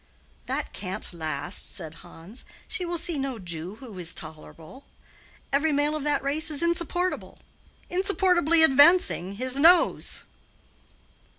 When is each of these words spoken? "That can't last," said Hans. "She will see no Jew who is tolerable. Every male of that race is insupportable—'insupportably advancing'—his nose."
"That 0.47 0.73
can't 0.73 1.13
last," 1.13 1.69
said 1.75 1.93
Hans. 2.01 2.41
"She 2.67 2.85
will 2.85 2.97
see 2.97 3.19
no 3.19 3.37
Jew 3.37 3.75
who 3.75 3.99
is 3.99 4.15
tolerable. 4.15 4.83
Every 5.53 5.71
male 5.71 5.95
of 5.95 6.01
that 6.05 6.23
race 6.23 6.49
is 6.49 6.63
insupportable—'insupportably 6.63 8.63
advancing'—his 8.63 9.59
nose." 9.59 10.23